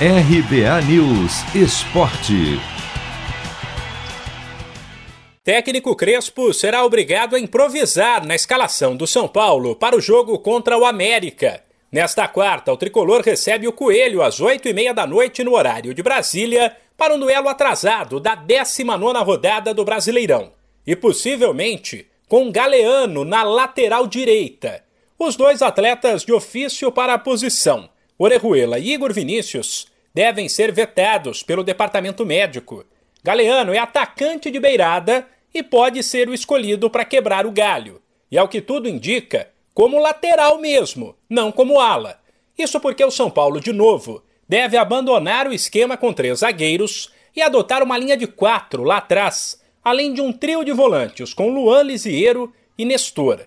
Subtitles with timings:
[0.00, 2.58] RBA News Esporte.
[5.44, 10.76] Técnico Crespo será obrigado a improvisar na escalação do São Paulo para o jogo contra
[10.76, 11.62] o América.
[11.92, 15.94] Nesta quarta, o tricolor recebe o Coelho às oito e meia da noite no horário
[15.94, 20.50] de Brasília para um duelo atrasado da 19 rodada do Brasileirão.
[20.84, 24.82] E possivelmente com Galeano na lateral direita.
[25.16, 31.42] Os dois atletas de ofício para a posição, Orejuela e Igor Vinícius, devem ser vetados
[31.42, 32.84] pelo departamento médico.
[33.24, 38.00] Galeano é atacante de beirada e pode ser o escolhido para quebrar o galho.
[38.30, 42.20] E ao que tudo indica, como lateral mesmo, não como ala.
[42.56, 47.42] Isso porque o São Paulo, de novo, deve abandonar o esquema com três zagueiros e
[47.42, 51.82] adotar uma linha de quatro lá atrás, além de um trio de volantes com Luan
[51.82, 53.40] Lisieiro e Nestor.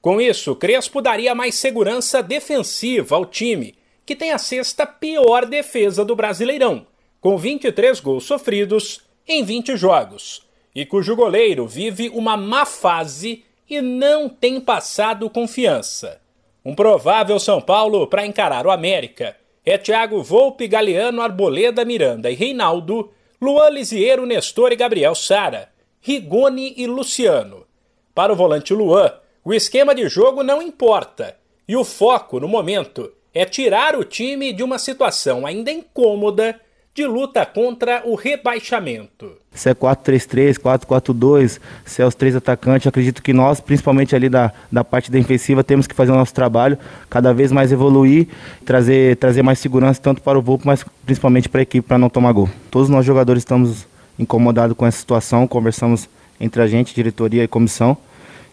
[0.00, 3.74] Com isso, Crespo daria mais segurança defensiva ao time
[4.06, 6.86] que tem a sexta pior defesa do Brasileirão,
[7.20, 13.80] com 23 gols sofridos em 20 jogos, e cujo goleiro vive uma má fase e
[13.80, 16.20] não tem passado confiança.
[16.64, 22.34] Um provável São Paulo para encarar o América é Thiago Volpe, Galeano, Arboleda, Miranda e
[22.34, 25.70] Reinaldo, Luan Lisiero, Nestor e Gabriel Sara,
[26.00, 27.66] Rigoni e Luciano.
[28.14, 31.36] Para o volante Luan, o esquema de jogo não importa,
[31.66, 36.58] e o foco, no momento, é tirar o time de uma situação ainda incômoda
[36.94, 39.32] de luta contra o rebaixamento.
[39.52, 44.52] Se é 4-3-3, 4-4-2, se é os três atacantes, acredito que nós, principalmente ali da,
[44.70, 46.78] da parte defensiva, temos que fazer o nosso trabalho,
[47.10, 48.28] cada vez mais evoluir,
[48.64, 52.08] trazer, trazer mais segurança tanto para o Volpo, mas principalmente para a equipe para não
[52.08, 52.48] tomar gol.
[52.70, 56.08] Todos nós jogadores estamos incomodados com essa situação, conversamos
[56.40, 57.96] entre a gente, diretoria e comissão.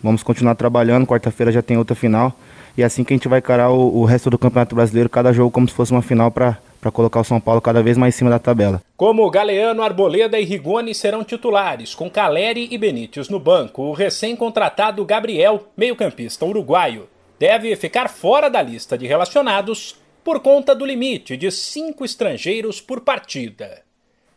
[0.02, 2.36] Vamos continuar trabalhando, quarta-feira já tem outra final.
[2.78, 5.34] E é assim que a gente vai encarar o, o resto do Campeonato Brasileiro, cada
[5.34, 8.16] jogo como se fosse uma final para para colocar o São Paulo cada vez mais
[8.16, 8.82] em cima da tabela.
[8.98, 15.06] Como Galeano, Arboleda e Rigoni serão titulares, com Caleri e Benítez no banco, o recém-contratado
[15.06, 21.52] Gabriel, meio-campista uruguaio, deve ficar fora da lista de relacionados por conta do limite de
[21.52, 23.84] cinco estrangeiros por partida.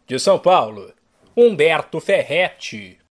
[0.07, 0.93] De São Paulo,
[1.35, 2.99] Humberto Ferretti.